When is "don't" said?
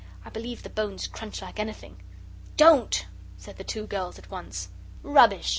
2.57-3.05